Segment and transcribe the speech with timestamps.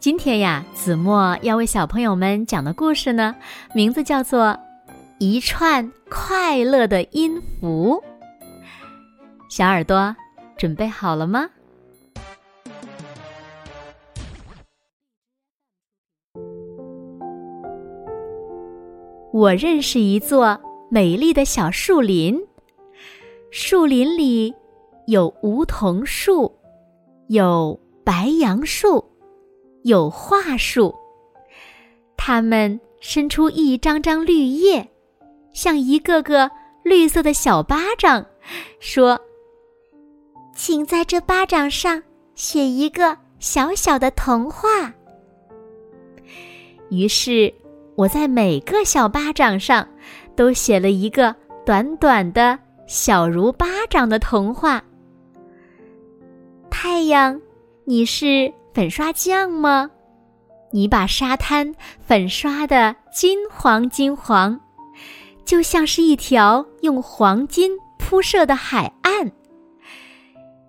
[0.00, 3.34] 今天呀，子墨要为小朋友们讲的故事呢，
[3.74, 4.46] 名字叫做
[5.18, 8.00] 《一串快乐的音符》。
[9.50, 10.14] 小耳朵
[10.56, 11.50] 准备好了吗？
[19.32, 20.60] 我认识一座
[20.92, 22.40] 美丽的小树林，
[23.50, 24.54] 树林里
[25.08, 26.56] 有梧桐树，
[27.26, 29.04] 有白杨树。
[29.88, 30.94] 有桦树，
[32.14, 34.86] 它们伸出一张张绿叶，
[35.54, 36.50] 像一个个
[36.82, 38.24] 绿色的小巴掌，
[38.80, 39.18] 说
[40.54, 42.02] ：“请在这巴掌上
[42.34, 44.92] 写一个小小的童话。”
[46.90, 47.52] 于是，
[47.96, 49.88] 我在每个小巴掌上
[50.36, 54.84] 都写了一个短短的小如巴掌的童话。
[56.68, 57.40] 太阳，
[57.86, 58.52] 你是？
[58.78, 59.90] 粉刷匠吗？
[60.70, 64.60] 你把沙滩粉刷的金黄金黄，
[65.44, 69.32] 就像是一条用黄金铺设的海岸。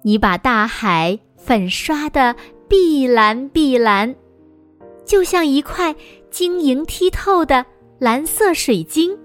[0.02, 2.36] 你把大海粉刷的
[2.68, 4.16] 碧蓝碧蓝，
[5.06, 5.96] 就像一块
[6.32, 7.64] 晶莹剔透的
[8.00, 9.16] 蓝色水晶。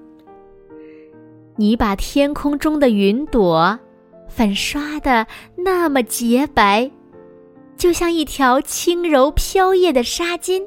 [1.57, 3.79] 你把天空中的云朵
[4.29, 5.27] 粉刷的
[5.57, 6.91] 那么洁白。
[7.77, 10.67] 就像一条轻柔飘曳的纱巾。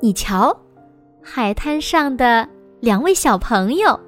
[0.00, 0.56] 你瞧，
[1.22, 2.48] 海滩上的
[2.80, 3.98] 两位小朋友，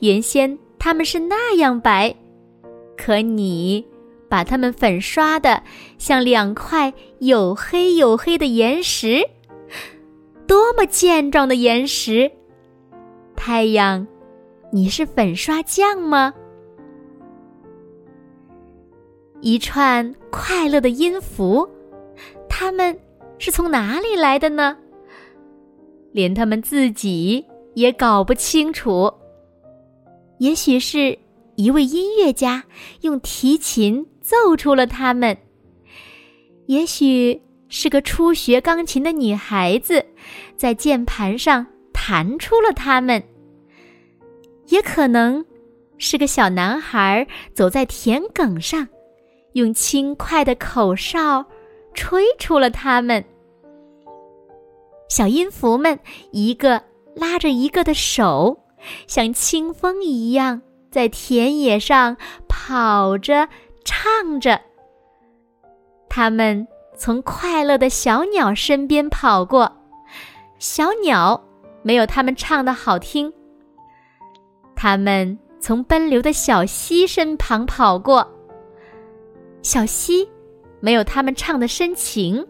[0.00, 2.14] 原先他们是那样白，
[2.96, 3.84] 可你
[4.28, 5.62] 把它们粉刷的
[5.98, 9.28] 像两块黝黑黝黑的岩石，
[10.46, 12.30] 多么健壮的岩石！
[13.34, 14.06] 太阳，
[14.70, 16.32] 你是粉刷匠吗？
[19.42, 21.68] 一串快乐的音符，
[22.48, 22.96] 它们
[23.38, 24.76] 是从哪里来的呢？
[26.12, 27.44] 连他们自己
[27.74, 29.12] 也搞不清楚。
[30.38, 31.18] 也许是
[31.56, 32.62] 一位音乐家
[33.00, 35.36] 用提琴奏出了它们，
[36.66, 40.06] 也许是个初学钢琴的女孩子
[40.56, 43.20] 在键盘上弹出了它们，
[44.68, 45.44] 也可能
[45.98, 48.86] 是个小男孩走在田埂上。
[49.52, 51.44] 用轻快的口哨，
[51.94, 53.24] 吹出了它们。
[55.08, 55.98] 小音符们
[56.30, 56.82] 一个
[57.14, 58.58] 拉着一个的手，
[59.06, 62.16] 像清风一样在田野上
[62.48, 63.48] 跑着、
[63.84, 64.58] 唱着。
[66.08, 69.70] 他们从快乐的小鸟身边跑过，
[70.58, 71.44] 小鸟
[71.82, 73.30] 没有他们唱的好听。
[74.74, 78.31] 他们从奔流的小溪身旁跑过。
[79.62, 80.28] 小溪
[80.80, 82.44] 没有他们唱的深情。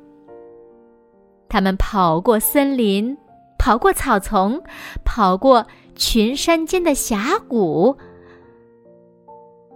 [1.49, 3.17] 他们跑过森林，
[3.59, 4.61] 跑过草丛，
[5.05, 7.95] 跑过群山间的峡谷。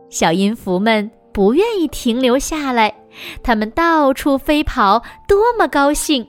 [0.09, 2.95] 小音符们不愿意停留下来，
[3.43, 6.27] 他们到处飞跑，多么高兴！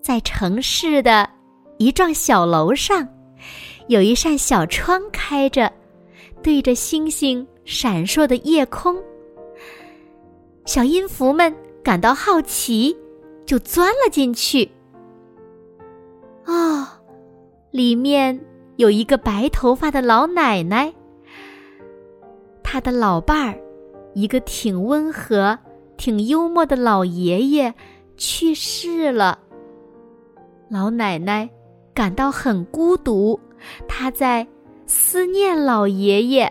[0.00, 1.28] 在城市的
[1.78, 3.08] 一幢小楼上，
[3.88, 5.72] 有一扇小窗开着，
[6.40, 7.44] 对着星星。
[7.68, 8.96] 闪烁的夜空，
[10.64, 12.96] 小音符们感到好奇，
[13.44, 14.70] 就钻了进去。
[16.46, 16.88] 哦，
[17.70, 18.40] 里面
[18.76, 20.94] 有一个白头发的老奶奶，
[22.62, 23.60] 她的老伴儿，
[24.14, 25.58] 一个挺温和、
[25.98, 27.74] 挺幽默的老爷爷
[28.16, 29.38] 去世了。
[30.70, 31.46] 老奶奶
[31.92, 33.38] 感到很孤独，
[33.86, 34.46] 她在
[34.86, 36.50] 思念老爷爷。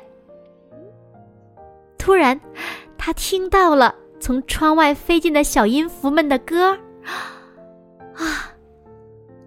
[2.07, 2.39] 突然，
[2.97, 6.69] 他听到了从窗外飞进的小音符们的歌
[8.15, 8.55] 啊，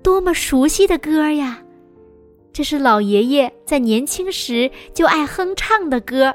[0.02, 1.62] 多么熟悉的歌呀！
[2.52, 6.34] 这是老爷爷在年轻时就爱哼唱的歌。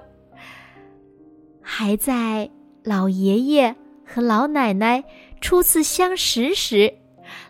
[1.61, 2.49] 还在
[2.83, 5.03] 老爷爷和老奶奶
[5.39, 6.91] 初次相识时，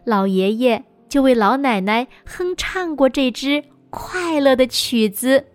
[0.03, 5.45] 老爷爷就为老奶奶哼唱过这支快乐的曲子。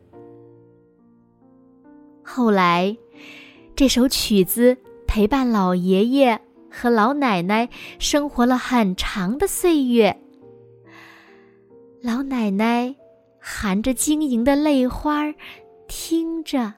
[2.22, 2.96] 后来。
[3.80, 6.38] 这首曲子陪伴老爷爷
[6.70, 10.20] 和老奶奶生活了很长的岁月。
[12.02, 12.94] 老奶奶
[13.40, 15.32] 含着晶莹的泪花，
[15.88, 16.74] 听着，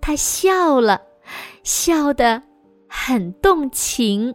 [0.00, 1.02] 她笑了，
[1.64, 2.40] 笑得
[2.88, 4.32] 很动情。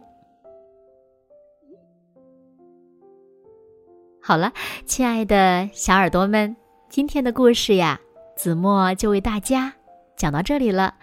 [4.20, 4.52] 好了，
[4.84, 6.54] 亲爱的小耳朵们，
[6.90, 7.98] 今天的故事呀，
[8.36, 9.72] 子墨就为大家
[10.18, 10.96] 讲到这里了。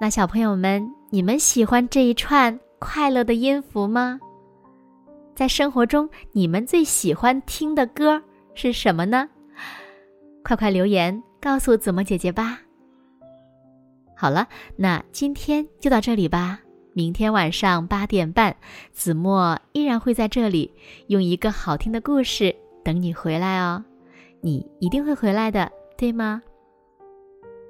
[0.00, 4.20] 那小朋友们，你们喜欢这一串快乐的音符吗？
[5.34, 8.22] 在生活中，你们最喜欢听的歌
[8.54, 9.28] 是什么呢？
[10.42, 12.60] 快快留言告诉子墨姐姐吧。
[14.16, 14.46] 好了，
[14.76, 16.60] 那今天就到这里吧。
[16.92, 18.54] 明天晚上八点半，
[18.92, 20.70] 子墨依然会在这里，
[21.06, 22.54] 用一个好听的故事
[22.84, 23.84] 等你回来哦。
[24.40, 26.42] 你一定会回来的，对吗？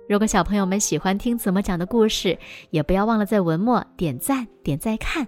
[0.07, 2.39] 如果小朋友们喜欢听子墨讲的故事，
[2.71, 5.27] 也不要忘了在文末点赞、点再看。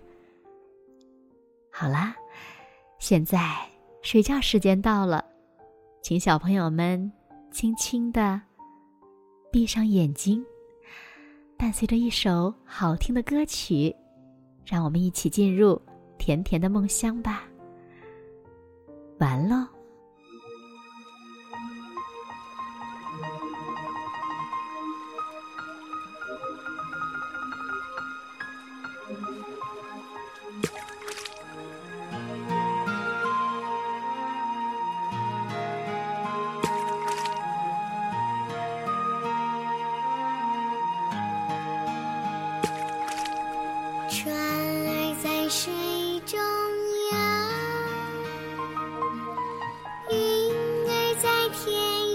[1.70, 2.14] 好啦，
[2.98, 3.56] 现在
[4.02, 5.24] 睡觉时间到了，
[6.02, 7.10] 请小朋友们
[7.50, 8.40] 轻轻的
[9.50, 10.44] 闭上眼睛。
[11.58, 13.94] 伴随着一首好听的歌曲，
[14.66, 15.80] 让我们一起进入
[16.18, 17.44] 甜甜的梦乡吧。
[19.18, 19.75] 完喽。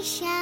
[0.02, 0.41] 下。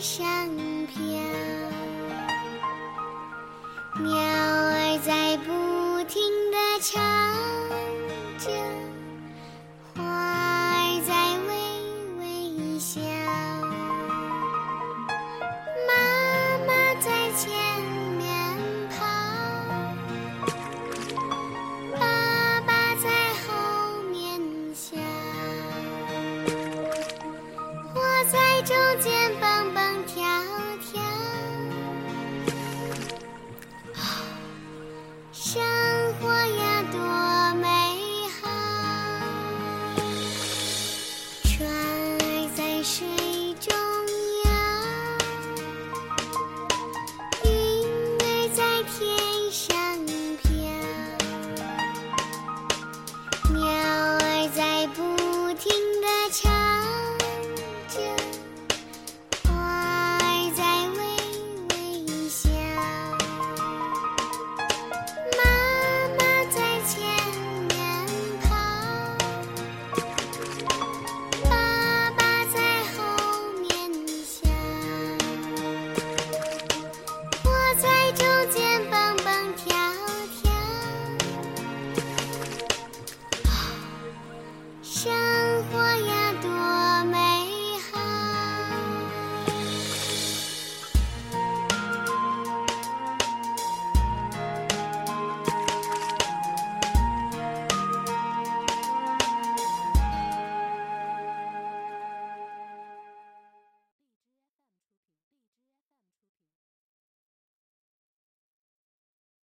[0.00, 0.69] 想你